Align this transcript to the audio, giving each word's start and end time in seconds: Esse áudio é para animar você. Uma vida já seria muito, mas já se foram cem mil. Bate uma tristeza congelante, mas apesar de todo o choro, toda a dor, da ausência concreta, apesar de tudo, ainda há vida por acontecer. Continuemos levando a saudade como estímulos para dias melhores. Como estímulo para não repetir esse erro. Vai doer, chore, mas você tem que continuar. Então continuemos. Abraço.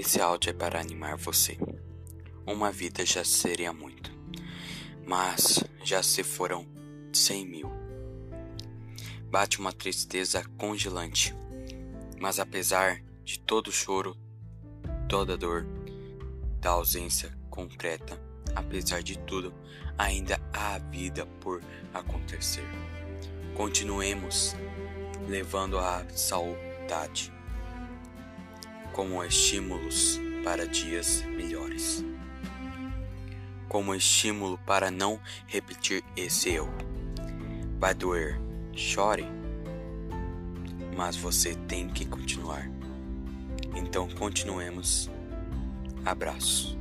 Esse 0.00 0.18
áudio 0.18 0.48
é 0.48 0.52
para 0.54 0.80
animar 0.80 1.18
você. 1.18 1.58
Uma 2.46 2.72
vida 2.72 3.04
já 3.04 3.22
seria 3.22 3.70
muito, 3.70 4.10
mas 5.06 5.62
já 5.84 6.02
se 6.02 6.22
foram 6.22 6.66
cem 7.12 7.46
mil. 7.46 7.70
Bate 9.30 9.60
uma 9.60 9.74
tristeza 9.74 10.42
congelante, 10.56 11.36
mas 12.18 12.40
apesar 12.40 13.02
de 13.22 13.40
todo 13.40 13.68
o 13.68 13.72
choro, 13.72 14.16
toda 15.06 15.34
a 15.34 15.36
dor, 15.36 15.66
da 16.62 16.70
ausência 16.70 17.38
concreta, 17.50 18.18
apesar 18.56 19.02
de 19.02 19.18
tudo, 19.18 19.52
ainda 19.98 20.40
há 20.50 20.78
vida 20.78 21.26
por 21.42 21.62
acontecer. 21.92 22.64
Continuemos 23.54 24.56
levando 25.28 25.78
a 25.78 26.08
saudade 26.08 27.30
como 28.92 29.24
estímulos 29.24 30.20
para 30.42 30.66
dias 30.66 31.22
melhores. 31.26 32.04
Como 33.68 33.94
estímulo 33.94 34.58
para 34.66 34.90
não 34.90 35.20
repetir 35.46 36.02
esse 36.16 36.50
erro. 36.50 36.72
Vai 37.78 37.94
doer, 37.94 38.40
chore, 38.72 39.26
mas 40.96 41.16
você 41.16 41.54
tem 41.54 41.88
que 41.88 42.04
continuar. 42.04 42.68
Então 43.74 44.08
continuemos. 44.08 45.10
Abraço. 46.04 46.79